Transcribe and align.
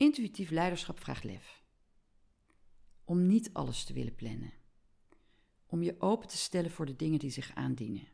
Intuïtief 0.00 0.50
leiderschap 0.50 1.00
vraagt 1.00 1.24
lef. 1.24 1.62
Om 3.04 3.26
niet 3.26 3.52
alles 3.52 3.84
te 3.84 3.92
willen 3.92 4.14
plannen. 4.14 4.52
Om 5.66 5.82
je 5.82 6.00
open 6.00 6.28
te 6.28 6.36
stellen 6.36 6.70
voor 6.70 6.86
de 6.86 6.96
dingen 6.96 7.18
die 7.18 7.30
zich 7.30 7.54
aandienen. 7.54 8.08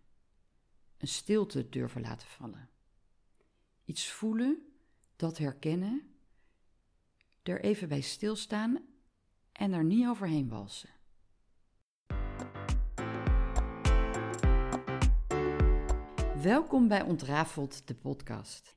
Een 0.96 1.08
stilte 1.08 1.68
durven 1.68 2.00
laten 2.00 2.28
vallen. 2.28 2.68
Iets 3.84 4.10
voelen, 4.10 4.62
dat 5.16 5.38
herkennen, 5.38 6.14
er 7.42 7.60
even 7.60 7.88
bij 7.88 8.00
stilstaan 8.00 8.86
en 9.52 9.72
er 9.72 9.84
niet 9.84 10.06
overheen 10.06 10.48
walsen. 10.48 10.90
Welkom 16.42 16.88
bij 16.88 17.02
Ontrafeld, 17.02 17.86
de 17.86 17.94
podcast. 17.94 18.76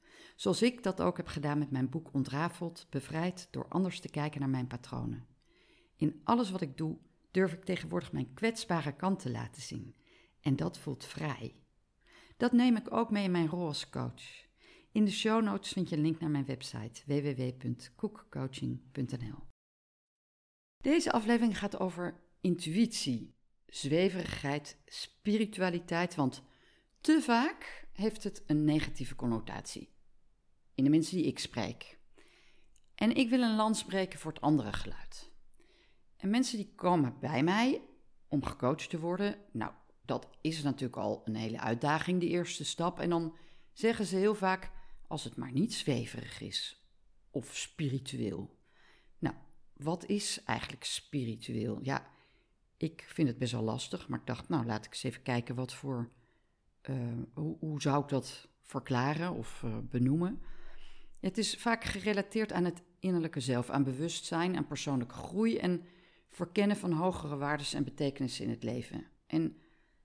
Zoals 0.41 0.61
ik 0.61 0.83
dat 0.83 1.01
ook 1.01 1.17
heb 1.17 1.27
gedaan 1.27 1.57
met 1.57 1.71
mijn 1.71 1.89
boek 1.89 2.13
Ontrafeld, 2.13 2.87
bevrijd 2.89 3.47
door 3.51 3.67
anders 3.67 3.99
te 3.99 4.09
kijken 4.09 4.39
naar 4.39 4.49
mijn 4.49 4.67
patronen. 4.67 5.27
In 5.95 6.21
alles 6.23 6.51
wat 6.51 6.61
ik 6.61 6.77
doe, 6.77 6.97
durf 7.31 7.53
ik 7.53 7.63
tegenwoordig 7.63 8.11
mijn 8.11 8.33
kwetsbare 8.33 8.95
kant 8.95 9.19
te 9.19 9.31
laten 9.31 9.61
zien. 9.61 9.95
En 10.39 10.55
dat 10.55 10.77
voelt 10.77 11.05
vrij. 11.05 11.55
Dat 12.37 12.51
neem 12.51 12.75
ik 12.75 12.93
ook 12.93 13.11
mee 13.11 13.23
in 13.23 13.31
mijn 13.31 13.47
rol 13.47 13.65
als 13.65 13.89
coach. 13.89 14.45
In 14.91 15.05
de 15.05 15.11
show 15.11 15.43
notes 15.43 15.71
vind 15.71 15.89
je 15.89 15.95
een 15.95 16.01
link 16.01 16.19
naar 16.19 16.29
mijn 16.29 16.45
website 16.45 17.01
www.koekcoaching.nl. 17.05 19.39
Deze 20.77 21.11
aflevering 21.11 21.57
gaat 21.57 21.79
over 21.79 22.23
intuïtie, 22.39 23.35
zweverigheid, 23.65 24.77
spiritualiteit, 24.85 26.15
want 26.15 26.43
te 27.01 27.21
vaak 27.21 27.87
heeft 27.93 28.23
het 28.23 28.43
een 28.45 28.63
negatieve 28.63 29.15
connotatie 29.15 29.90
in 30.75 30.83
de 30.83 30.89
mensen 30.89 31.17
die 31.17 31.25
ik 31.25 31.39
spreek. 31.39 31.99
En 32.95 33.15
ik 33.15 33.29
wil 33.29 33.41
een 33.41 33.55
lans 33.55 33.79
spreken 33.79 34.19
voor 34.19 34.31
het 34.31 34.41
andere 34.41 34.73
geluid. 34.73 35.31
En 36.17 36.29
mensen 36.29 36.57
die 36.57 36.73
komen 36.75 37.19
bij 37.19 37.43
mij 37.43 37.81
om 38.27 38.45
gecoacht 38.45 38.89
te 38.89 38.99
worden, 38.99 39.37
nou, 39.51 39.71
dat 40.05 40.29
is 40.41 40.63
natuurlijk 40.63 40.97
al 40.97 41.21
een 41.25 41.35
hele 41.35 41.59
uitdaging, 41.59 42.19
de 42.19 42.27
eerste 42.27 42.65
stap. 42.65 42.99
En 42.99 43.09
dan 43.09 43.35
zeggen 43.73 44.05
ze 44.05 44.15
heel 44.15 44.35
vaak, 44.35 44.71
als 45.07 45.23
het 45.23 45.35
maar 45.35 45.51
niet 45.51 45.73
zweverig 45.73 46.41
is 46.41 46.85
of 47.31 47.55
spiritueel. 47.55 48.59
Nou, 49.19 49.35
wat 49.73 50.05
is 50.05 50.43
eigenlijk 50.43 50.83
spiritueel? 50.83 51.79
Ja, 51.81 52.09
ik 52.77 53.05
vind 53.07 53.27
het 53.27 53.37
best 53.37 53.51
wel 53.51 53.61
lastig, 53.61 54.07
maar 54.07 54.19
ik 54.19 54.25
dacht, 54.25 54.49
nou, 54.49 54.65
laat 54.65 54.85
ik 54.85 54.91
eens 54.91 55.03
even 55.03 55.21
kijken 55.21 55.55
wat 55.55 55.73
voor, 55.73 56.11
uh, 56.89 57.23
hoe, 57.33 57.57
hoe, 57.59 57.81
zou 57.81 58.03
ik 58.03 58.09
dat 58.09 58.47
verklaren 58.61 59.33
of 59.33 59.61
uh, 59.65 59.77
benoemen? 59.77 60.41
Het 61.21 61.37
is 61.37 61.55
vaak 61.55 61.83
gerelateerd 61.83 62.51
aan 62.51 62.65
het 62.65 62.81
innerlijke 62.99 63.39
zelf, 63.39 63.69
aan 63.69 63.83
bewustzijn, 63.83 64.57
aan 64.57 64.67
persoonlijke 64.67 65.15
groei 65.15 65.57
en 65.57 65.85
verkennen 66.29 66.77
van 66.77 66.91
hogere 66.91 67.37
waarden 67.37 67.67
en 67.73 67.83
betekenissen 67.83 68.45
in 68.45 68.49
het 68.49 68.63
leven. 68.63 69.05
En 69.27 69.57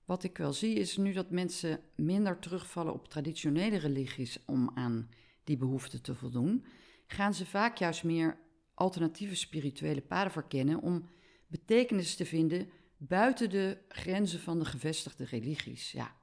wat 0.04 0.22
ik 0.22 0.38
wel 0.38 0.52
zie 0.52 0.74
is 0.74 0.96
nu 0.96 1.12
dat 1.12 1.30
mensen 1.30 1.80
minder 1.94 2.38
terugvallen 2.38 2.92
op 2.92 3.08
traditionele 3.08 3.76
religies 3.76 4.38
om 4.46 4.70
aan 4.74 5.08
die 5.44 5.56
behoeften 5.56 6.02
te 6.02 6.14
voldoen, 6.14 6.64
gaan 7.06 7.34
ze 7.34 7.46
vaak 7.46 7.76
juist 7.76 8.04
meer 8.04 8.38
alternatieve 8.74 9.36
spirituele 9.36 10.02
paden 10.02 10.32
verkennen 10.32 10.80
om 10.80 11.08
betekenis 11.46 12.16
te 12.16 12.26
vinden 12.26 12.70
buiten 12.96 13.50
de 13.50 13.78
grenzen 13.88 14.40
van 14.40 14.58
de 14.58 14.64
gevestigde 14.64 15.24
religies. 15.24 15.92
Ja, 15.92 16.16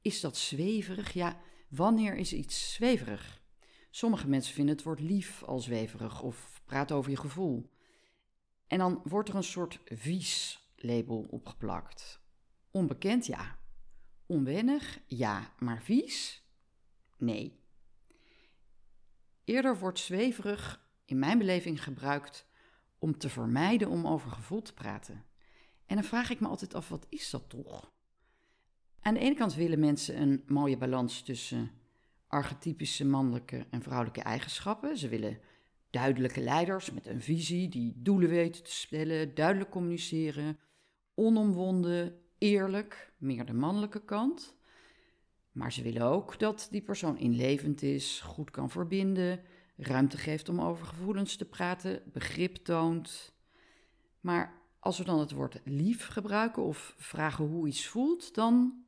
is 0.00 0.20
dat 0.20 0.36
zweverig? 0.36 1.12
Ja, 1.12 1.40
wanneer 1.68 2.16
is 2.16 2.32
iets 2.32 2.72
zweverig? 2.72 3.42
Sommige 3.94 4.28
mensen 4.28 4.54
vinden 4.54 4.74
het 4.74 4.84
woord 4.84 5.00
lief 5.00 5.42
al 5.42 5.58
zweverig 5.58 6.22
of 6.22 6.62
praten 6.64 6.96
over 6.96 7.10
je 7.10 7.16
gevoel. 7.16 7.70
En 8.66 8.78
dan 8.78 9.00
wordt 9.04 9.28
er 9.28 9.34
een 9.34 9.44
soort 9.44 9.80
vies 9.84 10.62
label 10.76 11.26
opgeplakt. 11.30 12.20
Onbekend, 12.70 13.26
ja. 13.26 13.58
Onwennig, 14.26 15.00
ja. 15.06 15.54
Maar 15.58 15.82
vies? 15.82 16.44
Nee. 17.18 17.60
Eerder 19.44 19.78
wordt 19.78 19.98
zweverig 19.98 20.88
in 21.04 21.18
mijn 21.18 21.38
beleving 21.38 21.82
gebruikt 21.84 22.46
om 22.98 23.18
te 23.18 23.28
vermijden 23.28 23.88
om 23.88 24.06
over 24.06 24.30
gevoel 24.30 24.62
te 24.62 24.74
praten. 24.74 25.24
En 25.86 25.94
dan 25.96 26.04
vraag 26.04 26.30
ik 26.30 26.40
me 26.40 26.48
altijd 26.48 26.74
af, 26.74 26.88
wat 26.88 27.06
is 27.08 27.30
dat 27.30 27.48
toch? 27.48 27.92
Aan 29.00 29.14
de 29.14 29.20
ene 29.20 29.34
kant 29.34 29.54
willen 29.54 29.80
mensen 29.80 30.20
een 30.20 30.42
mooie 30.46 30.76
balans 30.76 31.22
tussen 31.22 31.82
archetypische 32.34 33.04
mannelijke 33.04 33.66
en 33.70 33.82
vrouwelijke 33.82 34.22
eigenschappen. 34.22 34.96
Ze 34.96 35.08
willen 35.08 35.38
duidelijke 35.90 36.40
leiders 36.40 36.90
met 36.90 37.06
een 37.06 37.20
visie 37.20 37.68
die 37.68 37.92
doelen 37.96 38.28
weten 38.28 38.62
te 38.62 38.72
stellen, 38.72 39.34
duidelijk 39.34 39.70
communiceren, 39.70 40.58
onomwonden, 41.14 42.18
eerlijk, 42.38 43.12
meer 43.18 43.44
de 43.44 43.52
mannelijke 43.52 44.04
kant. 44.04 44.56
Maar 45.52 45.72
ze 45.72 45.82
willen 45.82 46.02
ook 46.02 46.38
dat 46.38 46.68
die 46.70 46.82
persoon 46.82 47.18
inlevend 47.18 47.82
is, 47.82 48.20
goed 48.20 48.50
kan 48.50 48.70
verbinden, 48.70 49.40
ruimte 49.76 50.16
geeft 50.16 50.48
om 50.48 50.60
over 50.60 50.86
gevoelens 50.86 51.36
te 51.36 51.44
praten, 51.44 52.02
begrip 52.12 52.56
toont. 52.56 53.32
Maar 54.20 54.60
als 54.78 54.98
we 54.98 55.04
dan 55.04 55.18
het 55.18 55.32
woord 55.32 55.60
lief 55.64 56.06
gebruiken 56.06 56.62
of 56.62 56.94
vragen 56.96 57.44
hoe 57.44 57.68
iets 57.68 57.86
voelt, 57.86 58.34
dan 58.34 58.84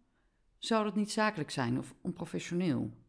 zou 0.58 0.84
dat 0.84 0.94
niet 0.94 1.10
zakelijk 1.10 1.50
zijn 1.50 1.78
of 1.78 1.94
onprofessioneel. 2.00 3.04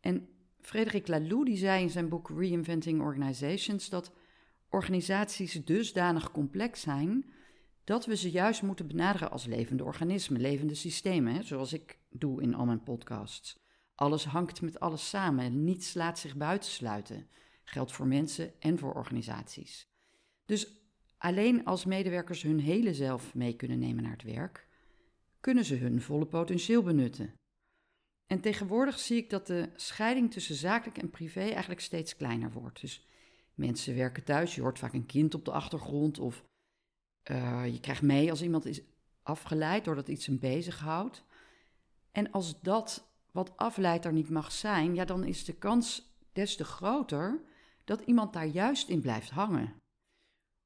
En 0.00 0.28
Frederik 0.60 1.08
Laloux 1.08 1.44
die 1.44 1.56
zei 1.56 1.82
in 1.82 1.90
zijn 1.90 2.08
boek 2.08 2.30
Reinventing 2.36 3.00
Organizations 3.00 3.88
dat 3.88 4.12
organisaties 4.68 5.64
dusdanig 5.64 6.30
complex 6.30 6.80
zijn 6.80 7.32
dat 7.84 8.06
we 8.06 8.16
ze 8.16 8.30
juist 8.30 8.62
moeten 8.62 8.86
benaderen 8.86 9.30
als 9.30 9.46
levende 9.46 9.84
organismen, 9.84 10.40
levende 10.40 10.74
systemen, 10.74 11.44
zoals 11.44 11.72
ik 11.72 11.98
doe 12.10 12.42
in 12.42 12.54
al 12.54 12.64
mijn 12.64 12.82
podcasts. 12.82 13.58
Alles 13.94 14.24
hangt 14.24 14.60
met 14.60 14.80
alles 14.80 15.08
samen, 15.08 15.64
niets 15.64 15.94
laat 15.94 16.18
zich 16.18 16.36
buitensluiten. 16.36 17.28
Geldt 17.64 17.92
voor 17.92 18.06
mensen 18.06 18.60
en 18.60 18.78
voor 18.78 18.94
organisaties. 18.94 19.88
Dus 20.44 20.82
alleen 21.18 21.64
als 21.64 21.84
medewerkers 21.84 22.42
hun 22.42 22.60
hele 22.60 22.94
zelf 22.94 23.34
mee 23.34 23.56
kunnen 23.56 23.78
nemen 23.78 24.02
naar 24.02 24.12
het 24.12 24.22
werk, 24.22 24.66
kunnen 25.40 25.64
ze 25.64 25.74
hun 25.74 26.00
volle 26.00 26.26
potentieel 26.26 26.82
benutten. 26.82 27.37
En 28.28 28.40
tegenwoordig 28.40 28.98
zie 28.98 29.16
ik 29.16 29.30
dat 29.30 29.46
de 29.46 29.68
scheiding 29.76 30.32
tussen 30.32 30.54
zakelijk 30.54 30.98
en 30.98 31.10
privé 31.10 31.40
eigenlijk 31.40 31.80
steeds 31.80 32.16
kleiner 32.16 32.52
wordt. 32.52 32.80
Dus 32.80 33.06
mensen 33.54 33.94
werken 33.94 34.24
thuis, 34.24 34.54
je 34.54 34.60
hoort 34.60 34.78
vaak 34.78 34.92
een 34.92 35.06
kind 35.06 35.34
op 35.34 35.44
de 35.44 35.50
achtergrond 35.50 36.18
of 36.18 36.44
uh, 37.30 37.66
je 37.66 37.80
krijgt 37.80 38.02
mee 38.02 38.30
als 38.30 38.42
iemand 38.42 38.66
is 38.66 38.80
afgeleid 39.22 39.84
doordat 39.84 40.08
iets 40.08 40.26
hem 40.26 40.38
bezighoudt. 40.38 41.24
En 42.12 42.30
als 42.30 42.60
dat 42.60 43.08
wat 43.30 43.56
afleidt 43.56 44.04
er 44.04 44.12
niet 44.12 44.30
mag 44.30 44.52
zijn, 44.52 44.94
ja, 44.94 45.04
dan 45.04 45.24
is 45.24 45.44
de 45.44 45.54
kans 45.54 46.16
des 46.32 46.56
te 46.56 46.64
groter 46.64 47.40
dat 47.84 48.00
iemand 48.00 48.32
daar 48.32 48.46
juist 48.46 48.88
in 48.88 49.00
blijft 49.00 49.30
hangen. 49.30 49.74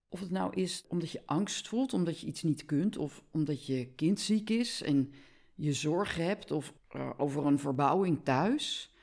Of 0.08 0.20
het 0.20 0.30
nou 0.30 0.54
is 0.54 0.84
omdat 0.88 1.10
je 1.10 1.26
angst 1.26 1.68
voelt, 1.68 1.92
omdat 1.92 2.20
je 2.20 2.26
iets 2.26 2.42
niet 2.42 2.64
kunt, 2.64 2.96
of 2.96 3.22
omdat 3.30 3.66
je 3.66 3.86
kind 3.86 4.20
ziek 4.20 4.50
is 4.50 4.82
en 4.82 5.12
je 5.54 5.72
zorgen 5.72 6.24
hebt 6.24 6.50
of 6.50 6.74
uh, 6.96 7.10
over 7.16 7.46
een 7.46 7.58
verbouwing 7.58 8.24
thuis. 8.24 8.94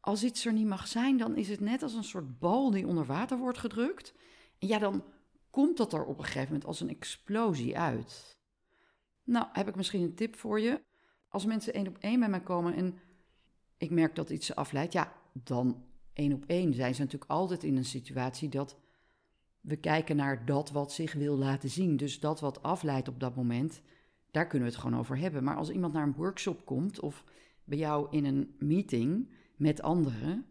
Als 0.00 0.24
iets 0.24 0.46
er 0.46 0.52
niet 0.52 0.66
mag 0.66 0.86
zijn, 0.86 1.16
dan 1.16 1.36
is 1.36 1.48
het 1.48 1.60
net 1.60 1.82
als 1.82 1.94
een 1.94 2.04
soort 2.04 2.38
bal 2.38 2.70
die 2.70 2.86
onder 2.86 3.06
water 3.06 3.38
wordt 3.38 3.58
gedrukt. 3.58 4.14
En 4.58 4.68
ja, 4.68 4.78
dan 4.78 5.04
komt 5.50 5.76
dat 5.76 5.92
er 5.92 6.04
op 6.04 6.18
een 6.18 6.24
gegeven 6.24 6.46
moment 6.46 6.64
als 6.64 6.80
een 6.80 6.88
explosie 6.88 7.78
uit. 7.78 8.38
Nou, 9.24 9.46
heb 9.52 9.68
ik 9.68 9.76
misschien 9.76 10.02
een 10.02 10.14
tip 10.14 10.36
voor 10.36 10.60
je. 10.60 10.82
Als 11.28 11.44
mensen 11.44 11.74
één 11.74 11.88
op 11.88 11.98
één 11.98 12.18
bij 12.18 12.28
mij 12.28 12.42
komen 12.42 12.74
en 12.74 12.98
ik 13.76 13.90
merk 13.90 14.14
dat 14.14 14.30
iets 14.30 14.46
ze 14.46 14.54
afleidt, 14.54 14.92
ja, 14.92 15.12
dan 15.32 15.84
één 16.12 16.32
op 16.32 16.44
één 16.46 16.74
zijn 16.74 16.94
ze 16.94 17.00
natuurlijk 17.00 17.30
altijd 17.30 17.64
in 17.64 17.76
een 17.76 17.84
situatie 17.84 18.48
dat 18.48 18.76
we 19.60 19.76
kijken 19.76 20.16
naar 20.16 20.44
dat 20.46 20.70
wat 20.70 20.92
zich 20.92 21.12
wil 21.12 21.36
laten 21.36 21.68
zien. 21.68 21.96
Dus 21.96 22.20
dat 22.20 22.40
wat 22.40 22.62
afleidt 22.62 23.08
op 23.08 23.20
dat 23.20 23.36
moment, 23.36 23.80
daar 24.30 24.46
kunnen 24.46 24.68
we 24.68 24.74
het 24.74 24.82
gewoon 24.82 24.98
over 24.98 25.18
hebben. 25.18 25.44
Maar 25.44 25.56
als 25.56 25.70
iemand 25.70 25.92
naar 25.92 26.06
een 26.06 26.12
workshop 26.12 26.64
komt 26.64 27.00
of 27.00 27.24
bij 27.64 27.78
jou 27.78 28.06
in 28.10 28.24
een 28.24 28.54
meeting 28.58 29.34
met 29.56 29.82
anderen 29.82 30.46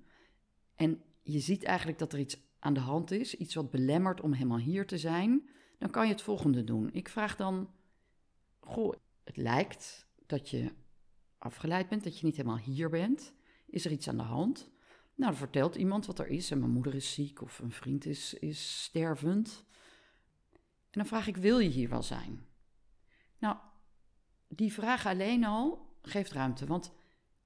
en 0.75 1.01
je 1.21 1.39
ziet 1.39 1.63
eigenlijk 1.63 1.99
dat 1.99 2.13
er 2.13 2.19
iets 2.19 2.47
aan 2.59 2.73
de 2.73 2.79
hand 2.79 3.11
is, 3.11 3.35
iets 3.35 3.55
wat 3.55 3.71
belemmert 3.71 4.21
om 4.21 4.33
helemaal 4.33 4.57
hier 4.57 4.87
te 4.87 4.97
zijn, 4.97 5.49
dan 5.77 5.89
kan 5.89 6.05
je 6.05 6.11
het 6.11 6.21
volgende 6.21 6.63
doen. 6.63 6.89
Ik 6.93 7.09
vraag 7.09 7.35
dan, 7.35 7.69
goh, 8.59 8.93
het 9.23 9.37
lijkt 9.37 10.07
dat 10.25 10.49
je 10.49 10.71
afgeleid 11.37 11.89
bent, 11.89 12.03
dat 12.03 12.19
je 12.19 12.25
niet 12.25 12.35
helemaal 12.35 12.57
hier 12.57 12.89
bent. 12.89 13.33
Is 13.65 13.85
er 13.85 13.91
iets 13.91 14.07
aan 14.07 14.17
de 14.17 14.23
hand? 14.23 14.71
Nou, 15.15 15.31
dan 15.31 15.39
vertelt 15.39 15.75
iemand 15.75 16.05
wat 16.05 16.19
er 16.19 16.27
is. 16.27 16.51
En 16.51 16.59
mijn 16.59 16.71
moeder 16.71 16.95
is 16.95 17.13
ziek 17.13 17.41
of 17.41 17.59
een 17.59 17.71
vriend 17.71 18.05
is, 18.05 18.33
is 18.33 18.83
stervend. 18.83 19.65
En 20.89 20.99
dan 20.99 21.05
vraag 21.05 21.27
ik, 21.27 21.37
wil 21.37 21.59
je 21.59 21.69
hier 21.69 21.89
wel 21.89 22.03
zijn? 22.03 22.45
Nou, 23.37 23.57
die 24.49 24.73
vraag 24.73 25.05
alleen 25.05 25.43
al 25.43 25.87
geeft 26.01 26.31
ruimte. 26.31 26.65
Want 26.65 26.91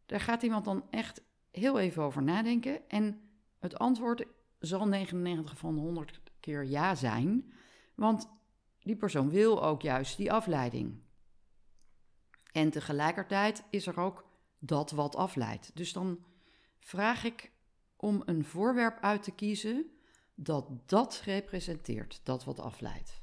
daar 0.06 0.20
gaat 0.20 0.44
iemand 0.44 0.66
dan 0.66 0.86
echt 0.90 1.22
heel 1.52 1.80
even 1.80 2.04
over 2.04 2.24
nadenken. 2.24 2.90
En 2.90 3.22
het 3.60 3.80
antwoord 3.80 4.26
zal 4.60 4.88
99 4.88 5.58
van 5.58 5.78
100 5.78 6.22
keer 6.40 6.66
ja 6.66 6.96
zijn. 6.96 7.54
Want 7.96 8.30
die 8.80 8.96
persoon 8.96 9.30
wil 9.30 9.64
ook 9.64 9.82
juist 9.82 10.18
die 10.18 10.32
afleiding. 10.32 11.02
En 12.52 12.70
tegelijkertijd 12.70 13.64
is 13.70 13.88
er 13.88 14.00
ook 14.00 14.26
dat 14.60 14.92
wat 14.92 15.16
afleidt. 15.16 15.72
Dus 15.74 15.94
dan 15.94 16.24
vraag 16.80 17.24
ik 17.24 17.52
om 17.96 18.22
een 18.26 18.46
voorwerp 18.46 18.98
uit 19.02 19.24
te 19.24 19.32
kiezen 19.32 19.92
dat 20.36 20.90
dat 20.90 21.22
representeert, 21.26 22.20
dat 22.24 22.44
wat 22.44 22.60
afleidt. 22.60 23.23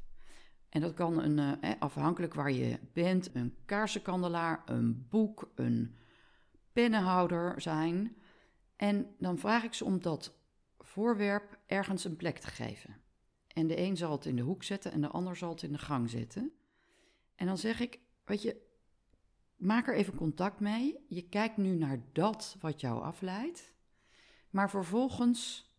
En 0.70 0.81
dat 0.81 0.94
kan 0.94 1.22
een, 1.22 1.61
eh, 1.61 1.70
afhankelijk 1.78 2.34
waar 2.34 2.52
je 2.52 2.78
bent, 2.93 3.34
een 3.34 3.55
kaarsenkandelaar, 3.64 4.62
een 4.64 5.06
boek, 5.08 5.52
een 5.55 5.94
pennenhouder 6.72 7.61
zijn. 7.61 8.17
En 8.76 9.14
dan 9.19 9.38
vraag 9.38 9.62
ik 9.64 9.75
ze 9.75 9.84
om 9.84 10.00
dat 10.00 10.34
voorwerp 10.78 11.58
ergens 11.67 12.05
een 12.05 12.17
plek 12.17 12.38
te 12.38 12.46
geven. 12.46 12.96
En 13.46 13.67
de 13.67 13.78
een 13.78 13.96
zal 13.96 14.12
het 14.12 14.26
in 14.26 14.37
de 14.37 14.43
hoek 14.43 14.62
zetten 14.62 14.93
en 14.93 15.00
de 15.00 15.08
ander 15.08 15.37
zal 15.37 15.50
het 15.50 15.62
in 15.62 15.72
de 15.72 15.78
gang 15.78 16.11
zetten. 16.11 16.52
En 17.34 17.46
dan 17.46 17.58
zeg 17.58 17.81
ik, 17.81 18.00
weet 18.25 18.43
je, 18.43 18.56
maak 19.56 19.88
er 19.88 19.94
even 19.94 20.14
contact 20.14 20.61
mee. 20.61 21.05
Je 21.08 21.28
kijkt 21.28 21.56
nu 21.56 21.75
naar 21.75 22.02
dat 22.12 22.56
wat 22.61 22.81
jou 22.81 23.02
afleidt. 23.02 23.72
Maar 24.50 24.70
vervolgens 24.70 25.70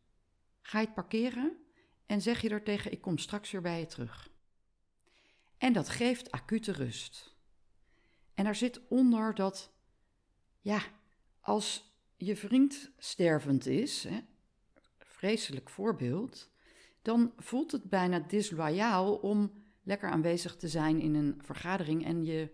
ga 0.61 0.79
je 0.79 0.85
het 0.85 0.95
parkeren 0.95 1.57
en 2.05 2.21
zeg 2.21 2.41
je 2.41 2.49
er 2.49 2.63
tegen: 2.63 2.91
Ik 2.91 3.01
kom 3.01 3.17
straks 3.17 3.51
weer 3.51 3.61
bij 3.61 3.79
je 3.79 3.85
terug. 3.85 4.30
En 5.61 5.73
dat 5.73 5.89
geeft 5.89 6.31
acute 6.31 6.71
rust. 6.71 7.35
En 8.33 8.45
er 8.45 8.55
zit 8.55 8.87
onder 8.87 9.35
dat, 9.35 9.73
ja, 10.59 10.81
als 11.39 11.95
je 12.17 12.35
vriend 12.35 12.91
stervend 12.97 13.65
is, 13.65 14.03
hè, 14.03 14.19
vreselijk 14.97 15.69
voorbeeld, 15.69 16.49
dan 17.01 17.33
voelt 17.37 17.71
het 17.71 17.89
bijna 17.89 18.19
disloyaal 18.19 19.15
om 19.15 19.51
lekker 19.83 20.09
aanwezig 20.09 20.55
te 20.55 20.67
zijn 20.67 20.99
in 20.99 21.15
een 21.15 21.39
vergadering 21.43 22.05
en 22.05 22.23
je 22.25 22.51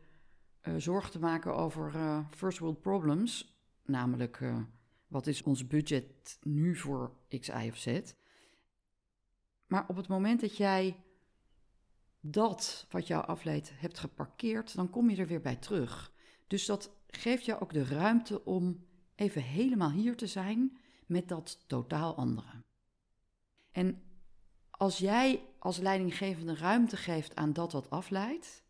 uh, 0.61 0.75
zorg 0.77 1.09
te 1.09 1.19
maken 1.19 1.55
over 1.55 1.95
uh, 1.95 2.27
first 2.29 2.59
world 2.59 2.81
problems, 2.81 3.59
namelijk 3.85 4.39
uh, 4.39 4.59
wat 5.07 5.27
is 5.27 5.43
ons 5.43 5.67
budget 5.67 6.37
nu 6.41 6.75
voor 6.75 7.15
X, 7.39 7.47
Y 7.47 7.69
of 7.69 7.77
Z. 7.77 8.01
Maar 9.67 9.85
op 9.87 9.95
het 9.95 10.07
moment 10.07 10.41
dat 10.41 10.57
jij 10.57 11.01
dat 12.19 12.85
wat 12.89 13.07
jou 13.07 13.25
afleidt 13.25 13.71
hebt 13.79 13.99
geparkeerd, 13.99 14.75
dan 14.75 14.89
kom 14.89 15.09
je 15.09 15.17
er 15.17 15.27
weer 15.27 15.41
bij 15.41 15.55
terug. 15.55 16.13
Dus 16.47 16.65
dat 16.65 16.91
geeft 17.07 17.45
jou 17.45 17.61
ook 17.61 17.73
de 17.73 17.85
ruimte 17.85 18.45
om 18.45 18.85
even 19.15 19.41
helemaal 19.41 19.91
hier 19.91 20.15
te 20.15 20.27
zijn 20.27 20.77
met 21.05 21.27
dat 21.27 21.63
totaal 21.67 22.15
andere. 22.15 22.63
En 23.71 24.01
als 24.69 24.97
jij 24.97 25.45
als 25.59 25.77
leidinggevende 25.77 26.55
ruimte 26.55 26.97
geeft 26.97 27.35
aan 27.35 27.53
dat 27.53 27.71
wat 27.71 27.89
afleidt, 27.89 28.63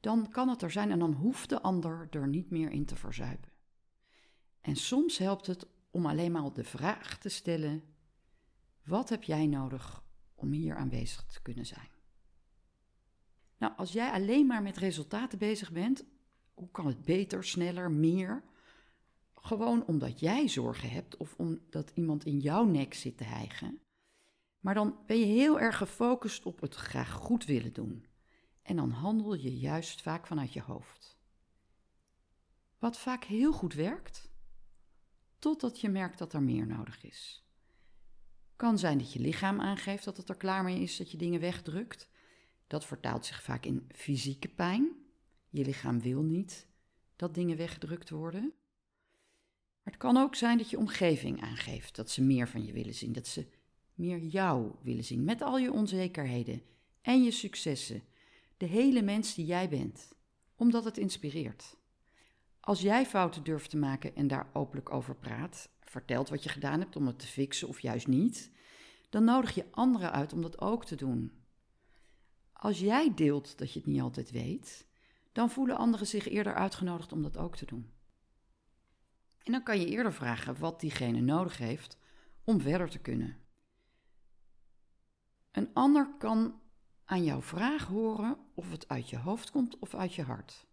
dan 0.00 0.30
kan 0.30 0.48
het 0.48 0.62
er 0.62 0.70
zijn 0.70 0.90
en 0.90 0.98
dan 0.98 1.12
hoeft 1.12 1.48
de 1.48 1.62
ander 1.62 2.06
er 2.10 2.28
niet 2.28 2.50
meer 2.50 2.70
in 2.70 2.84
te 2.84 2.96
verzuipen. 2.96 3.50
En 4.60 4.76
soms 4.76 5.18
helpt 5.18 5.46
het 5.46 5.66
om 5.90 6.06
alleen 6.06 6.32
maar 6.32 6.52
de 6.52 6.64
vraag 6.64 7.18
te 7.18 7.28
stellen: 7.28 7.82
wat 8.84 9.08
heb 9.08 9.22
jij 9.22 9.46
nodig 9.46 10.02
om 10.34 10.52
hier 10.52 10.76
aanwezig 10.76 11.24
te 11.24 11.42
kunnen 11.42 11.66
zijn? 11.66 11.88
Nou, 13.62 13.74
als 13.76 13.92
jij 13.92 14.10
alleen 14.10 14.46
maar 14.46 14.62
met 14.62 14.76
resultaten 14.76 15.38
bezig 15.38 15.72
bent, 15.72 16.04
hoe 16.54 16.70
kan 16.70 16.86
het 16.86 17.04
beter, 17.04 17.44
sneller, 17.44 17.90
meer? 17.90 18.44
Gewoon 19.34 19.86
omdat 19.86 20.20
jij 20.20 20.48
zorgen 20.48 20.90
hebt 20.90 21.16
of 21.16 21.34
omdat 21.36 21.90
iemand 21.94 22.24
in 22.24 22.38
jouw 22.38 22.64
nek 22.64 22.94
zit 22.94 23.16
te 23.16 23.24
hijgen. 23.24 23.80
Maar 24.60 24.74
dan 24.74 24.96
ben 25.06 25.18
je 25.18 25.24
heel 25.24 25.60
erg 25.60 25.76
gefocust 25.76 26.46
op 26.46 26.60
het 26.60 26.74
graag 26.74 27.12
goed 27.12 27.44
willen 27.44 27.72
doen. 27.72 28.06
En 28.62 28.76
dan 28.76 28.90
handel 28.90 29.34
je 29.34 29.58
juist 29.58 30.02
vaak 30.02 30.26
vanuit 30.26 30.52
je 30.52 30.62
hoofd. 30.62 31.18
Wat 32.78 32.98
vaak 32.98 33.24
heel 33.24 33.52
goed 33.52 33.74
werkt, 33.74 34.30
totdat 35.38 35.80
je 35.80 35.88
merkt 35.88 36.18
dat 36.18 36.32
er 36.32 36.42
meer 36.42 36.66
nodig 36.66 37.04
is. 37.04 37.46
Kan 38.56 38.78
zijn 38.78 38.98
dat 38.98 39.12
je 39.12 39.20
lichaam 39.20 39.60
aangeeft 39.60 40.04
dat 40.04 40.16
het 40.16 40.28
er 40.28 40.36
klaar 40.36 40.64
mee 40.64 40.80
is, 40.80 40.96
dat 40.96 41.10
je 41.10 41.16
dingen 41.16 41.40
wegdrukt. 41.40 42.10
Dat 42.72 42.84
vertaalt 42.84 43.26
zich 43.26 43.42
vaak 43.42 43.64
in 43.64 43.88
fysieke 43.94 44.48
pijn. 44.48 44.92
Je 45.50 45.64
lichaam 45.64 46.00
wil 46.00 46.22
niet 46.22 46.66
dat 47.16 47.34
dingen 47.34 47.56
weggedrukt 47.56 48.10
worden. 48.10 48.42
Maar 49.82 49.92
het 49.92 49.96
kan 49.96 50.16
ook 50.16 50.34
zijn 50.34 50.58
dat 50.58 50.70
je 50.70 50.78
omgeving 50.78 51.42
aangeeft 51.42 51.96
dat 51.96 52.10
ze 52.10 52.22
meer 52.22 52.48
van 52.48 52.64
je 52.64 52.72
willen 52.72 52.94
zien, 52.94 53.12
dat 53.12 53.26
ze 53.26 53.46
meer 53.94 54.18
jou 54.18 54.74
willen 54.82 55.04
zien, 55.04 55.24
met 55.24 55.42
al 55.42 55.58
je 55.58 55.72
onzekerheden 55.72 56.62
en 57.02 57.22
je 57.22 57.30
successen, 57.30 58.02
de 58.56 58.66
hele 58.66 59.02
mens 59.02 59.34
die 59.34 59.46
jij 59.46 59.68
bent, 59.68 60.12
omdat 60.56 60.84
het 60.84 60.98
inspireert. 60.98 61.76
Als 62.60 62.80
jij 62.80 63.06
fouten 63.06 63.44
durft 63.44 63.70
te 63.70 63.76
maken 63.76 64.16
en 64.16 64.26
daar 64.26 64.50
openlijk 64.52 64.92
over 64.92 65.16
praat, 65.16 65.68
vertelt 65.80 66.28
wat 66.28 66.42
je 66.42 66.48
gedaan 66.48 66.80
hebt 66.80 66.96
om 66.96 67.06
het 67.06 67.18
te 67.18 67.26
fixen 67.26 67.68
of 67.68 67.80
juist 67.80 68.06
niet, 68.06 68.50
dan 69.10 69.24
nodig 69.24 69.54
je 69.54 69.66
anderen 69.70 70.12
uit 70.12 70.32
om 70.32 70.42
dat 70.42 70.60
ook 70.60 70.84
te 70.84 70.96
doen. 70.96 71.41
Als 72.62 72.78
jij 72.78 73.14
deelt 73.14 73.58
dat 73.58 73.72
je 73.72 73.78
het 73.78 73.88
niet 73.88 74.00
altijd 74.00 74.30
weet, 74.30 74.86
dan 75.32 75.50
voelen 75.50 75.76
anderen 75.76 76.06
zich 76.06 76.28
eerder 76.28 76.54
uitgenodigd 76.54 77.12
om 77.12 77.22
dat 77.22 77.36
ook 77.36 77.56
te 77.56 77.66
doen. 77.66 77.92
En 79.38 79.52
dan 79.52 79.62
kan 79.62 79.80
je 79.80 79.86
eerder 79.86 80.12
vragen 80.12 80.58
wat 80.58 80.80
diegene 80.80 81.20
nodig 81.20 81.58
heeft 81.58 81.98
om 82.44 82.60
verder 82.60 82.90
te 82.90 82.98
kunnen. 82.98 83.36
Een 85.50 85.74
ander 85.74 86.16
kan 86.18 86.60
aan 87.04 87.24
jouw 87.24 87.42
vraag 87.42 87.84
horen 87.84 88.38
of 88.54 88.70
het 88.70 88.88
uit 88.88 89.10
je 89.10 89.18
hoofd 89.18 89.50
komt 89.50 89.78
of 89.78 89.94
uit 89.94 90.14
je 90.14 90.22
hart. 90.22 90.66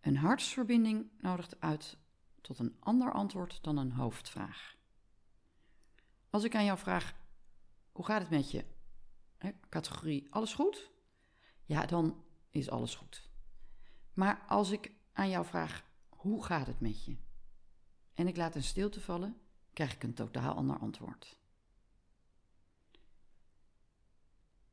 Een 0.00 0.16
hartsverbinding 0.16 1.10
nodigt 1.18 1.60
uit 1.60 1.98
tot 2.40 2.58
een 2.58 2.76
ander 2.78 3.12
antwoord 3.12 3.62
dan 3.62 3.76
een 3.76 3.92
hoofdvraag. 3.92 4.76
Als 6.30 6.44
ik 6.44 6.54
aan 6.54 6.64
jou 6.64 6.78
vraag: 6.78 7.14
hoe 7.92 8.04
gaat 8.04 8.20
het 8.20 8.30
met 8.30 8.50
je? 8.50 8.78
Categorie 9.68 10.26
alles 10.30 10.54
goed? 10.54 10.90
Ja, 11.64 11.86
dan 11.86 12.24
is 12.50 12.70
alles 12.70 12.94
goed. 12.94 13.28
Maar 14.12 14.44
als 14.48 14.70
ik 14.70 14.92
aan 15.12 15.28
jou 15.28 15.46
vraag: 15.46 15.84
hoe 16.08 16.44
gaat 16.44 16.66
het 16.66 16.80
met 16.80 17.04
je? 17.04 17.16
En 18.14 18.26
ik 18.26 18.36
laat 18.36 18.54
een 18.54 18.62
stilte 18.62 19.00
vallen, 19.00 19.36
krijg 19.72 19.94
ik 19.94 20.02
een 20.02 20.14
totaal 20.14 20.54
ander 20.54 20.78
antwoord. 20.78 21.38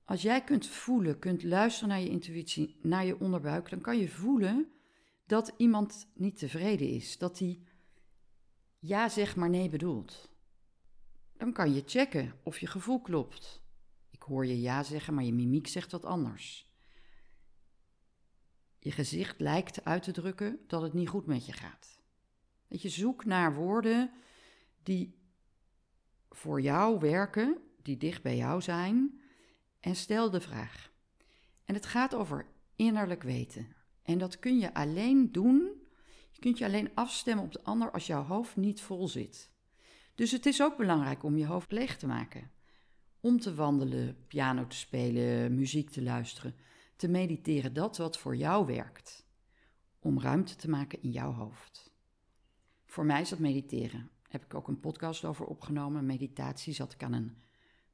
Als 0.06 0.22
jij 0.22 0.44
kunt 0.44 0.68
voelen, 0.68 1.20
kunt 1.20 1.44
luisteren 1.44 1.90
naar 1.90 2.00
je 2.00 2.10
intuïtie, 2.10 2.80
naar 2.82 3.06
je 3.06 3.20
onderbuik, 3.20 3.70
dan 3.70 3.82
kan 3.82 3.98
je 3.98 4.10
voelen 4.10 4.72
dat 5.26 5.54
iemand 5.58 6.08
niet 6.14 6.38
tevreden 6.38 6.90
is, 6.90 7.18
dat 7.18 7.40
hij 7.40 7.62
ja 8.80 9.10
zegt 9.10 9.36
maar 9.36 9.50
nee 9.50 9.70
bedoelt. 9.70 10.30
Dan 11.38 11.54
kan 11.54 11.74
je 11.74 11.84
checken 11.86 12.40
of 12.44 12.60
je 12.60 12.68
gevoel 12.68 13.02
klopt. 13.02 13.62
Hoor 14.28 14.46
je 14.46 14.62
ja 14.62 14.84
zeggen, 14.84 15.14
maar 15.14 15.24
je 15.24 15.34
mimiek 15.34 15.68
zegt 15.68 15.92
wat 15.92 16.06
anders. 16.06 16.72
Je 18.80 18.92
gezicht 18.92 19.40
lijkt 19.40 19.86
uit 19.86 20.04
te 20.04 20.12
drukken 20.12 20.60
dat 20.68 20.82
het 20.82 20.94
niet 20.94 21.10
goed 21.10 21.26
met 21.26 21.46
je 21.46 21.54
gaat. 21.54 22.02
Dat 22.68 22.82
je 22.82 22.90
zoekt 22.90 23.26
naar 23.26 23.56
woorden 23.56 24.12
die 24.84 25.16
voor 26.30 26.62
jou 26.62 27.00
werken, 27.00 27.58
die 27.82 27.98
dicht 27.98 28.22
bij 28.22 28.38
jou 28.38 28.62
zijn, 28.62 29.22
en 29.80 29.96
stel 29.96 30.30
de 30.30 30.42
vraag. 30.42 30.92
En 31.66 31.74
het 31.74 31.86
gaat 31.86 32.14
over 32.14 32.48
innerlijk 32.76 33.24
weten. 33.24 33.76
En 34.04 34.18
dat 34.18 34.40
kun 34.40 34.60
je 34.60 34.74
alleen 34.74 35.32
doen, 35.32 35.72
je 36.32 36.40
kunt 36.40 36.58
je 36.58 36.66
alleen 36.66 36.92
afstemmen 36.96 37.46
op 37.46 37.52
de 37.52 37.64
ander 37.64 37.92
als 37.92 38.08
jouw 38.08 38.24
hoofd 38.24 38.56
niet 38.56 38.82
vol 38.82 39.08
zit. 39.08 39.52
Dus 40.16 40.32
het 40.32 40.46
is 40.46 40.62
ook 40.62 40.78
belangrijk 40.78 41.24
om 41.24 41.38
je 41.38 41.46
hoofd 41.46 41.72
leeg 41.72 41.98
te 41.98 42.08
maken. 42.08 42.52
Om 43.20 43.40
te 43.40 43.56
wandelen, 43.56 44.18
piano 44.28 44.68
te 44.68 44.76
spelen, 44.76 45.56
muziek 45.56 45.90
te 45.90 46.02
luisteren, 46.02 46.56
te 46.96 47.08
mediteren, 47.08 47.74
dat 47.74 47.98
wat 47.98 48.18
voor 48.18 48.36
jou 48.36 48.66
werkt. 48.66 49.26
Om 50.00 50.20
ruimte 50.20 50.56
te 50.56 50.70
maken 50.70 51.02
in 51.02 51.12
jouw 51.12 51.32
hoofd. 51.32 51.96
Voor 52.86 53.06
mij 53.06 53.22
is 53.22 53.30
dat 53.30 53.40
mediteren. 53.40 54.10
Heb 54.28 54.44
ik 54.44 54.54
ook 54.54 54.68
een 54.68 54.80
podcast 54.80 55.26
over 55.26 55.46
opgenomen. 55.46 56.06
Meditatie 56.06 56.74
zat 56.74 56.94
ik 56.94 57.04
aan 57.04 57.14
een 57.14 57.38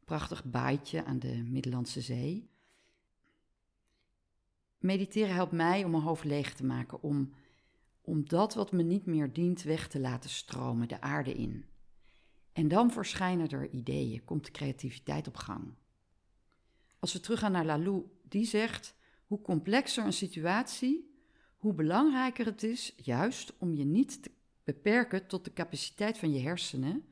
prachtig 0.05 0.43
baaitje 0.43 1.03
aan 1.05 1.19
de 1.19 1.43
Middellandse 1.43 2.01
Zee. 2.01 2.51
mediteren 4.77 5.33
helpt 5.33 5.51
mij 5.51 5.83
om 5.83 5.91
mijn 5.91 6.03
hoofd 6.03 6.23
leeg 6.23 6.53
te 6.53 6.65
maken, 6.65 7.01
om, 7.01 7.33
om 8.01 8.27
dat 8.27 8.53
wat 8.53 8.71
me 8.71 8.83
niet 8.83 9.05
meer 9.05 9.33
dient 9.33 9.61
weg 9.61 9.87
te 9.87 9.99
laten 9.99 10.29
stromen, 10.29 10.87
de 10.87 11.01
aarde 11.01 11.33
in. 11.33 11.65
En 12.53 12.67
dan 12.67 12.91
verschijnen 12.91 13.49
er 13.49 13.69
ideeën, 13.69 14.23
komt 14.23 14.45
de 14.45 14.51
creativiteit 14.51 15.27
op 15.27 15.35
gang. 15.35 15.73
Als 16.99 17.13
we 17.13 17.19
teruggaan 17.19 17.51
naar 17.51 17.65
Lalou, 17.65 18.03
die 18.21 18.45
zegt: 18.45 18.95
hoe 19.25 19.41
complexer 19.41 20.05
een 20.05 20.13
situatie, 20.13 21.11
hoe 21.57 21.73
belangrijker 21.73 22.45
het 22.45 22.63
is 22.63 22.93
juist 22.97 23.57
om 23.57 23.73
je 23.75 23.85
niet 23.85 24.23
te 24.23 24.31
beperken 24.63 25.27
tot 25.27 25.43
de 25.45 25.53
capaciteit 25.53 26.17
van 26.17 26.33
je 26.33 26.39
hersenen, 26.39 27.05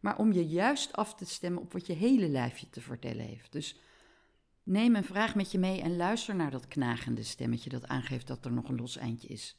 maar 0.00 0.18
om 0.18 0.32
je 0.32 0.46
juist 0.46 0.92
af 0.92 1.14
te 1.14 1.24
stemmen 1.24 1.62
op 1.62 1.72
wat 1.72 1.86
je 1.86 1.92
hele 1.92 2.28
lijfje 2.28 2.70
te 2.70 2.80
vertellen 2.80 3.24
heeft. 3.24 3.52
Dus 3.52 3.80
neem 4.62 4.96
een 4.96 5.04
vraag 5.04 5.34
met 5.34 5.50
je 5.50 5.58
mee 5.58 5.80
en 5.80 5.96
luister 5.96 6.34
naar 6.34 6.50
dat 6.50 6.68
knagende 6.68 7.22
stemmetje 7.22 7.70
dat 7.70 7.86
aangeeft 7.86 8.26
dat 8.26 8.44
er 8.44 8.52
nog 8.52 8.68
een 8.68 8.76
los 8.76 8.96
eindje 8.96 9.28
is. 9.28 9.56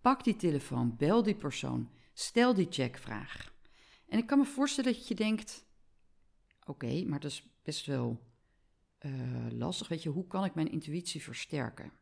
Pak 0.00 0.24
die 0.24 0.36
telefoon, 0.36 0.96
bel 0.96 1.22
die 1.22 1.34
persoon, 1.34 1.90
stel 2.12 2.54
die 2.54 2.66
checkvraag. 2.70 3.56
En 4.08 4.18
ik 4.18 4.26
kan 4.26 4.38
me 4.38 4.44
voorstellen 4.44 4.92
dat 4.92 5.08
je 5.08 5.14
denkt: 5.14 5.66
oké, 6.64 7.04
maar 7.04 7.20
dat 7.20 7.30
is 7.30 7.46
best 7.62 7.86
wel 7.86 8.26
uh, 9.00 9.46
lastig. 9.50 9.88
Weet 9.88 10.02
je, 10.02 10.08
hoe 10.08 10.26
kan 10.26 10.44
ik 10.44 10.54
mijn 10.54 10.70
intuïtie 10.70 11.22
versterken? 11.22 11.92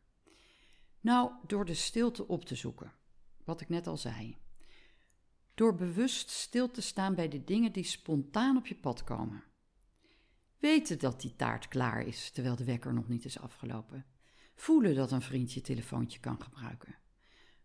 Nou, 0.99 1.31
door 1.47 1.65
de 1.65 1.73
stilte 1.73 2.27
op 2.27 2.45
te 2.45 2.55
zoeken, 2.55 2.93
wat 3.43 3.61
ik 3.61 3.69
net 3.69 3.87
al 3.87 3.97
zei. 3.97 4.37
Door 5.53 5.75
bewust 5.75 6.29
stil 6.29 6.71
te 6.71 6.81
staan 6.81 7.15
bij 7.15 7.27
de 7.27 7.43
dingen 7.43 7.71
die 7.71 7.83
spontaan 7.83 8.57
op 8.57 8.67
je 8.67 8.75
pad 8.75 9.03
komen. 9.03 9.43
Weten 10.59 10.99
dat 10.99 11.21
die 11.21 11.35
taart 11.35 11.67
klaar 11.67 12.01
is 12.01 12.31
terwijl 12.31 12.55
de 12.55 12.63
wekker 12.63 12.93
nog 12.93 13.07
niet 13.07 13.25
is 13.25 13.39
afgelopen. 13.39 14.05
Voelen 14.55 14.95
dat 14.95 15.11
een 15.11 15.21
vriend 15.21 15.53
je 15.53 15.61
telefoontje 15.61 16.19
kan 16.19 16.41
gebruiken. 16.41 16.95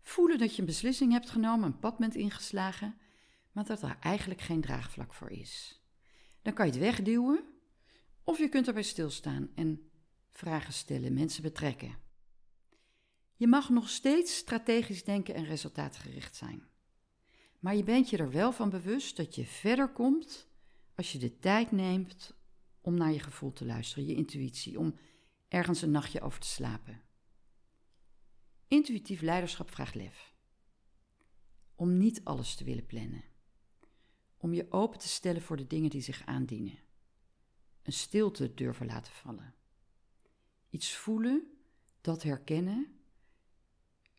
Voelen 0.01 0.39
dat 0.39 0.55
je 0.55 0.61
een 0.61 0.67
beslissing 0.67 1.13
hebt 1.13 1.31
genomen, 1.31 1.67
een 1.67 1.79
pad 1.79 1.99
bent 1.99 2.15
ingeslagen, 2.15 2.97
maar 3.53 3.65
dat 3.65 3.83
er 3.83 3.97
eigenlijk 4.01 4.41
geen 4.41 4.61
draagvlak 4.61 5.15
voor 5.15 5.31
is. 5.31 5.83
Dan 6.43 6.53
kan 6.53 6.67
je 6.67 6.73
het 6.73 6.81
wegduwen, 6.81 7.45
of 8.25 8.39
je 8.39 8.49
kunt 8.49 8.67
erbij 8.67 8.83
stilstaan 8.83 9.51
en 9.55 9.91
vragen 10.31 10.73
stellen, 10.73 11.13
mensen 11.13 11.43
betrekken. 11.43 11.99
Je 13.37 13.47
mag 13.47 13.69
nog 13.69 13.89
steeds 13.89 14.37
strategisch 14.37 15.05
denken 15.05 15.35
en 15.35 15.45
resultaatgericht 15.45 16.37
zijn. 16.37 16.71
Maar 17.59 17.77
je 17.77 17.85
bent 17.85 18.11
je 18.11 18.17
er 18.17 18.31
wel 18.31 18.53
van 18.53 18.71
bewust 18.71 19.17
dat 19.17 19.35
je 19.35 19.45
verder 19.45 19.89
komt 19.89 20.49
als 20.95 21.13
je 21.13 21.19
de 21.19 21.39
tijd 21.39 21.73
neemt 21.73 22.35
om 22.81 22.95
naar 22.95 23.13
je 23.13 23.21
gevoel 23.21 23.53
te 23.53 23.65
luisteren, 23.65 24.07
je 24.07 24.15
intuïtie, 24.15 24.79
om 24.79 24.99
ergens 25.49 25.83
een 25.83 25.91
nachtje 25.91 26.21
over 26.21 26.41
te 26.41 26.47
slapen. 26.47 27.03
Intuïtief 28.69 29.21
leiderschap 29.21 29.71
vraagt 29.71 29.95
lef. 29.95 30.35
Om 31.75 31.99
niet 31.99 32.25
alles 32.25 32.55
te 32.55 32.65
willen 32.65 32.87
plannen. 32.87 33.32
Om 34.43 34.55
je 34.55 34.67
open 34.71 34.99
te 34.99 35.09
stellen 35.09 35.43
voor 35.43 35.57
de 35.57 35.67
dingen 35.67 35.91
die 35.91 36.01
zich 36.01 36.27
aandienen. 36.27 36.79
Een 37.83 37.93
stilte 37.93 38.55
durven 38.55 38.87
laten 38.87 39.13
vallen. 39.13 39.55
Iets 40.71 40.97
voelen, 40.97 41.59
dat 42.01 42.23
herkennen, 42.23 43.01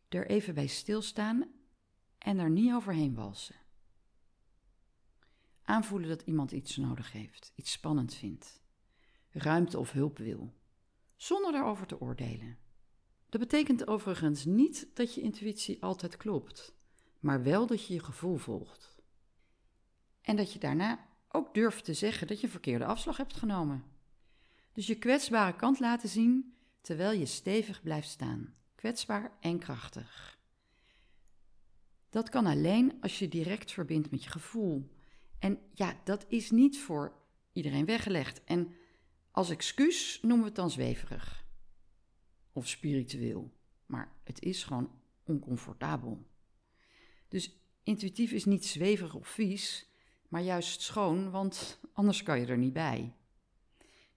er 0.10 0.28
even 0.28 0.54
bij 0.54 0.68
stilstaan 0.68 1.52
en 2.18 2.40
er 2.40 2.50
niet 2.50 2.74
overheen 2.74 3.16
walsen. 3.16 3.56
Aanvoelen 5.62 6.10
dat 6.10 6.22
iemand 6.22 6.52
iets 6.52 6.78
nodig 6.78 7.12
heeft, 7.12 7.52
iets 7.56 7.72
spannend 7.72 8.14
vindt, 8.14 8.62
ruimte 9.30 9.80
of 9.80 9.92
hulp 9.92 10.18
wil, 10.18 10.54
zonder 11.16 11.52
daarover 11.52 11.88
te 11.88 12.00
oordelen. 12.00 12.58
Dat 13.30 13.42
betekent 13.42 13.88
overigens 13.88 14.46
niet 14.46 14.90
dat 14.94 15.14
je 15.14 15.22
intuïtie 15.22 15.84
altijd 15.84 16.18
klopt, 16.18 16.76
maar 17.20 17.44
wel 17.44 17.68
dat 17.68 17.88
je 17.88 17.94
je 17.94 18.04
gevoel 18.04 18.38
volgt. 18.38 18.93
En 20.24 20.36
dat 20.36 20.54
je 20.54 20.60
daarna 20.60 21.08
ook 21.28 21.54
durft 21.54 21.84
te 21.84 21.94
zeggen 21.94 22.28
dat 22.28 22.40
je 22.40 22.46
een 22.46 22.52
verkeerde 22.52 22.86
afslag 22.86 23.18
hebt 23.18 23.34
genomen. 23.34 23.84
Dus 24.74 24.88
je 24.88 24.98
kwetsbare 24.98 25.56
kant 25.56 25.80
laten 25.80 26.10
zien 26.10 26.56
terwijl 26.82 27.20
je 27.20 27.26
stevig 27.26 27.82
blijft 27.82 28.10
staan, 28.10 28.56
kwetsbaar 28.76 29.38
en 29.40 29.60
krachtig. 29.60 30.40
Dat 32.10 32.30
kan 32.30 32.46
alleen 32.46 33.02
als 33.02 33.20
je 33.20 33.28
direct 33.28 33.72
verbindt 33.72 34.12
met 34.12 34.24
je 34.24 34.30
gevoel. 34.30 34.92
En 35.40 35.60
ja, 35.74 36.02
dat 36.04 36.26
is 36.28 36.52
niet 36.52 36.80
voor 36.80 37.14
iedereen 37.52 37.86
weggelegd. 37.86 38.44
En 38.44 38.76
als 39.32 39.50
excuus 39.50 40.20
noemen 40.22 40.40
we 40.40 40.46
het 40.46 40.56
dan 40.56 40.72
zweverig 40.72 41.46
of 42.52 42.68
spiritueel. 42.68 43.54
Maar 43.86 44.16
het 44.24 44.42
is 44.42 44.64
gewoon 44.64 44.92
oncomfortabel. 45.24 46.28
Dus 47.28 47.58
intuïtief 47.84 48.32
is 48.32 48.46
niet 48.46 48.66
zweverig 48.66 49.16
of 49.16 49.28
vies, 49.28 49.93
maar 50.34 50.42
juist 50.42 50.82
schoon, 50.82 51.32
want 51.32 51.80
anders 51.92 52.24
kan 52.24 52.40
je 52.40 52.46
er 52.46 52.58
niet 52.58 52.74
bij. 52.74 53.16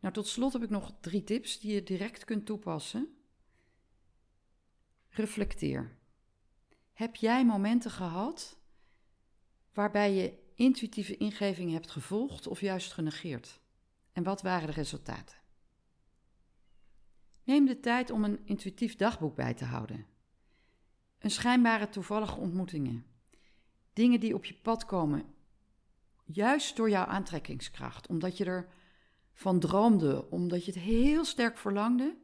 Nou, 0.01 0.15
tot 0.15 0.27
slot 0.27 0.53
heb 0.53 0.63
ik 0.63 0.71
nog 0.71 0.95
drie 1.01 1.25
tips 1.25 1.61
die 1.61 1.75
je 1.75 1.83
direct 1.83 2.25
kunt 2.25 2.47
toepassen. 2.47 3.17
Reflecteer. 5.09 5.97
Heb 6.93 7.17
jij 7.17 7.47
momenten 7.47 7.91
gehad 7.91 8.59
waarbij 9.73 10.15
je 10.15 10.39
intuïtieve 10.55 11.17
ingevingen 11.17 11.73
hebt 11.73 11.91
gevolgd 11.91 12.47
of 12.47 12.61
juist 12.61 12.93
genegeerd? 12.93 13.61
En 14.13 14.23
wat 14.23 14.43
waren 14.43 14.67
de 14.67 14.75
resultaten? 14.75 15.39
Neem 17.45 17.67
de 17.67 17.81
tijd 17.81 18.11
om 18.11 18.25
een 18.25 18.41
intuïtief 18.45 18.97
dagboek 18.97 19.35
bij 19.35 19.55
te 19.55 19.65
houden. 19.65 20.07
Een 21.19 21.31
schijnbare 21.31 21.89
toevallige 21.89 22.41
ontmoetingen. 22.41 23.07
Dingen 23.93 24.21
die 24.21 24.35
op 24.35 24.45
je 24.45 24.55
pad 24.55 24.85
komen, 24.85 25.35
juist 26.27 26.77
door 26.77 26.91
jouw 26.91 27.05
aantrekkingskracht, 27.05 28.09
omdat 28.09 28.37
je 28.37 28.45
er 28.45 28.69
van 29.33 29.61
droomde, 29.61 30.31
omdat 30.31 30.65
je 30.65 30.73
het 30.73 30.81
heel 30.81 31.25
sterk 31.25 31.59
verlangde. 31.59 32.17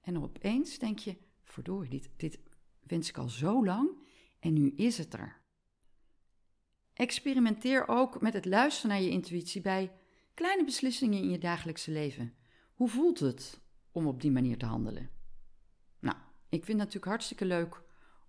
En 0.00 0.22
opeens 0.22 0.78
denk 0.78 0.98
je: 0.98 1.16
verdorie, 1.44 1.90
dit, 1.90 2.10
dit 2.16 2.38
wens 2.82 3.08
ik 3.08 3.18
al 3.18 3.28
zo 3.28 3.64
lang 3.64 3.90
en 4.40 4.52
nu 4.52 4.70
is 4.70 4.98
het 4.98 5.14
er. 5.14 5.40
Experimenteer 6.92 7.88
ook 7.88 8.20
met 8.20 8.32
het 8.32 8.44
luisteren 8.44 8.90
naar 8.90 9.02
je 9.02 9.10
intuïtie 9.10 9.60
bij 9.60 9.92
kleine 10.34 10.64
beslissingen 10.64 11.18
in 11.18 11.30
je 11.30 11.38
dagelijkse 11.38 11.90
leven. 11.90 12.34
Hoe 12.74 12.88
voelt 12.88 13.18
het 13.18 13.60
om 13.92 14.06
op 14.06 14.20
die 14.20 14.30
manier 14.30 14.58
te 14.58 14.66
handelen? 14.66 15.10
Nou, 16.00 16.16
ik 16.48 16.64
vind 16.64 16.66
het 16.66 16.76
natuurlijk 16.76 17.04
hartstikke 17.04 17.44
leuk 17.44 17.82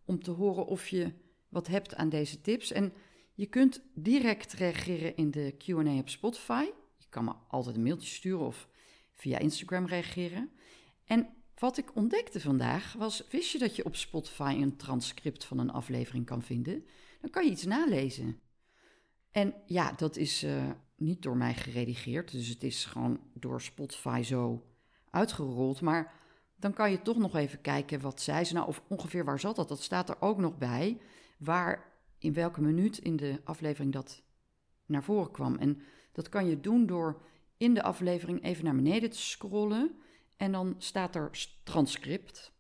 om 0.06 0.24
te 0.24 0.32
horen 0.32 0.66
of 0.66 0.88
je 0.88 1.13
wat 1.50 1.68
hebt 1.68 1.96
aan 1.96 2.10
deze 2.10 2.42
tips. 2.42 2.72
En 2.72 2.94
je 3.39 3.46
kunt 3.46 3.81
direct 3.93 4.53
reageren 4.53 5.15
in 5.15 5.31
de 5.31 5.55
QA 5.58 5.98
op 5.98 6.10
Spotify. 6.10 6.63
Je 6.98 7.05
kan 7.10 7.24
me 7.24 7.34
altijd 7.48 7.75
een 7.75 7.84
mailtje 7.84 8.10
sturen 8.10 8.46
of 8.46 8.67
via 9.13 9.38
Instagram 9.38 9.86
reageren. 9.86 10.50
En 11.05 11.27
wat 11.55 11.77
ik 11.77 11.96
ontdekte 11.96 12.39
vandaag 12.39 12.93
was: 12.93 13.27
wist 13.29 13.51
je 13.51 13.58
dat 13.58 13.75
je 13.75 13.86
op 13.86 13.96
Spotify 13.96 14.58
een 14.62 14.75
transcript 14.77 15.46
van 15.46 15.58
een 15.58 15.72
aflevering 15.72 16.25
kan 16.25 16.41
vinden? 16.41 16.86
Dan 17.22 17.29
kan 17.29 17.46
je 17.46 17.51
iets 17.51 17.65
nalezen. 17.65 18.39
En 19.31 19.53
ja, 19.65 19.91
dat 19.91 20.15
is 20.15 20.43
uh, 20.43 20.69
niet 20.96 21.22
door 21.22 21.38
mij 21.38 21.53
geredigeerd, 21.53 22.31
dus 22.31 22.48
het 22.48 22.63
is 22.63 22.86
gewoon 22.86 23.19
door 23.34 23.62
Spotify 23.62 24.22
zo 24.24 24.65
uitgerold. 25.10 25.81
Maar 25.81 26.13
dan 26.55 26.74
kan 26.74 26.91
je 26.91 27.01
toch 27.01 27.17
nog 27.17 27.36
even 27.36 27.62
kijken 27.62 28.01
wat 28.01 28.22
zei 28.22 28.43
ze 28.43 28.53
nou, 28.53 28.67
of 28.67 28.81
ongeveer 28.88 29.25
waar 29.25 29.39
zat 29.39 29.55
dat. 29.55 29.69
Dat 29.69 29.81
staat 29.81 30.10
er 30.10 30.22
ook 30.22 30.38
nog 30.38 30.58
bij, 30.58 30.98
waar 31.38 31.88
in 32.20 32.34
welke 32.34 32.62
minuut 32.62 32.98
in 32.98 33.16
de 33.16 33.40
aflevering 33.44 33.94
dat 33.94 34.24
naar 34.86 35.04
voren 35.04 35.32
kwam. 35.32 35.56
En 35.56 35.82
dat 36.12 36.30
kan 36.30 36.48
je 36.48 36.60
doen 36.60 36.86
door 36.86 37.22
in 37.58 37.74
de 37.74 37.84
aflevering 37.84 38.44
even 38.44 38.66
naar 38.66 38.76
beneden 38.76 39.10
te 39.10 39.18
scrollen 39.18 39.96
en 40.38 40.52
dan 40.52 40.76
staat 40.78 41.16
er 41.16 41.48
transcript. 41.64 42.52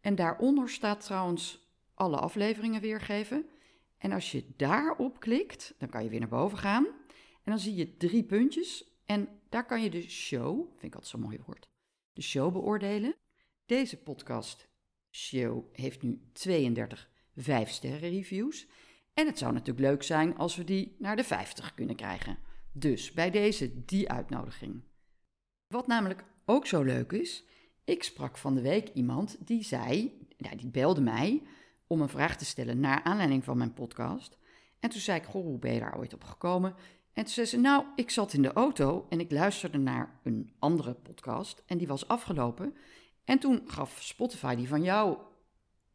En 0.00 0.14
daaronder 0.14 0.68
staat 0.68 1.00
trouwens 1.00 1.68
alle 1.94 2.16
afleveringen 2.16 2.80
weergeven. 2.80 3.46
En 3.98 4.12
als 4.12 4.32
je 4.32 4.44
daarop 4.56 5.20
klikt, 5.20 5.74
dan 5.78 5.88
kan 5.88 6.04
je 6.04 6.10
weer 6.10 6.20
naar 6.20 6.28
boven 6.28 6.58
gaan. 6.58 6.86
En 7.42 7.54
dan 7.54 7.58
zie 7.58 7.74
je 7.74 7.96
drie 7.96 8.24
puntjes. 8.24 8.84
En 9.04 9.28
daar 9.48 9.66
kan 9.66 9.82
je 9.82 9.90
de 9.90 10.08
show, 10.08 10.68
vind 10.68 10.82
ik 10.82 10.94
altijd 10.94 11.10
zo'n 11.10 11.20
mooi 11.20 11.38
woord, 11.46 11.68
de 12.12 12.22
show 12.22 12.52
beoordelen. 12.52 13.14
Deze 13.66 13.96
podcast 13.96 14.68
show 15.10 15.64
heeft 15.72 16.02
nu 16.02 16.20
32 16.32 17.10
5-sterren 17.42 18.10
reviews. 18.10 18.66
En 19.14 19.26
het 19.26 19.38
zou 19.38 19.52
natuurlijk 19.52 19.86
leuk 19.86 20.02
zijn 20.02 20.36
als 20.36 20.56
we 20.56 20.64
die 20.64 20.96
naar 20.98 21.16
de 21.16 21.24
50 21.24 21.74
kunnen 21.74 21.96
krijgen. 21.96 22.38
Dus 22.72 23.12
bij 23.12 23.30
deze 23.30 23.84
die 23.84 24.10
uitnodiging. 24.10 24.82
Wat 25.66 25.86
namelijk 25.86 26.24
ook 26.44 26.66
zo 26.66 26.82
leuk 26.82 27.12
is, 27.12 27.44
ik 27.84 28.02
sprak 28.02 28.38
van 28.38 28.54
de 28.54 28.60
week 28.60 28.88
iemand 28.88 29.36
die 29.46 29.64
zei, 29.64 30.18
nou, 30.36 30.56
die 30.56 30.70
belde 30.70 31.00
mij 31.00 31.42
om 31.86 32.00
een 32.00 32.08
vraag 32.08 32.36
te 32.36 32.44
stellen 32.44 32.80
naar 32.80 33.02
aanleiding 33.02 33.44
van 33.44 33.58
mijn 33.58 33.72
podcast. 33.72 34.38
En 34.80 34.90
toen 34.90 35.00
zei 35.00 35.18
ik, 35.18 35.24
goh, 35.24 35.42
hoe 35.42 35.58
ben 35.58 35.72
je 35.72 35.80
daar 35.80 35.98
ooit 35.98 36.14
op 36.14 36.24
gekomen? 36.24 36.74
En 37.12 37.24
toen 37.24 37.32
zei 37.32 37.46
ze, 37.46 37.58
nou, 37.58 37.84
ik 37.94 38.10
zat 38.10 38.32
in 38.32 38.42
de 38.42 38.52
auto 38.52 39.06
en 39.08 39.20
ik 39.20 39.30
luisterde 39.30 39.78
naar 39.78 40.20
een 40.22 40.52
andere 40.58 40.94
podcast 40.94 41.62
en 41.66 41.78
die 41.78 41.86
was 41.86 42.08
afgelopen. 42.08 42.74
En 43.24 43.38
toen 43.38 43.62
gaf 43.66 44.02
Spotify 44.02 44.54
die 44.54 44.68
van 44.68 44.82
jou 44.82 45.18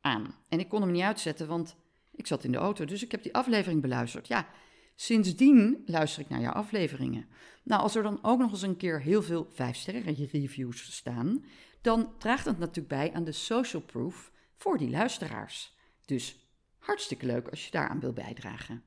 En 0.03 0.59
ik 0.59 0.69
kon 0.69 0.81
hem 0.81 0.91
niet 0.91 1.01
uitzetten, 1.01 1.47
want 1.47 1.75
ik 2.11 2.27
zat 2.27 2.43
in 2.43 2.51
de 2.51 2.57
auto. 2.57 2.85
Dus 2.85 3.03
ik 3.03 3.11
heb 3.11 3.23
die 3.23 3.33
aflevering 3.33 3.81
beluisterd. 3.81 4.27
Ja, 4.27 4.47
sindsdien 4.95 5.83
luister 5.85 6.21
ik 6.21 6.29
naar 6.29 6.41
jouw 6.41 6.51
afleveringen. 6.51 7.25
Nou, 7.63 7.81
als 7.81 7.95
er 7.95 8.03
dan 8.03 8.19
ook 8.21 8.39
nog 8.39 8.51
eens 8.51 8.61
een 8.61 8.77
keer 8.77 9.01
heel 9.01 9.21
veel 9.21 9.47
vijf-sterren 9.51 10.13
reviews 10.13 10.95
staan, 10.95 11.45
dan 11.81 12.13
draagt 12.17 12.45
dat 12.45 12.57
natuurlijk 12.57 12.87
bij 12.87 13.13
aan 13.13 13.23
de 13.23 13.31
social 13.31 13.81
proof 13.81 14.31
voor 14.57 14.77
die 14.77 14.89
luisteraars. 14.89 15.75
Dus 16.05 16.35
hartstikke 16.77 17.25
leuk 17.25 17.47
als 17.47 17.65
je 17.65 17.71
daaraan 17.71 17.99
wil 17.99 18.13
bijdragen. 18.13 18.83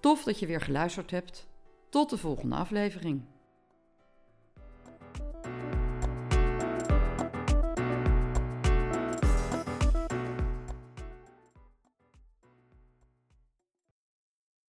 Tof 0.00 0.24
dat 0.24 0.38
je 0.38 0.46
weer 0.46 0.60
geluisterd 0.60 1.10
hebt. 1.10 1.48
Tot 1.90 2.10
de 2.10 2.18
volgende 2.18 2.56
aflevering. 2.56 3.24